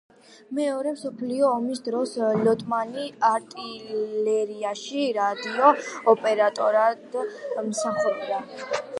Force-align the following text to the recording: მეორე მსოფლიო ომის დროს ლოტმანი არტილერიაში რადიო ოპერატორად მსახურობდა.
მეორე 0.59 0.91
მსოფლიო 0.93 1.49
ომის 1.57 1.81
დროს 1.87 2.13
ლოტმანი 2.47 3.03
არტილერიაში 3.29 5.03
რადიო 5.17 5.69
ოპერატორად 6.15 7.19
მსახურობდა. 7.67 8.41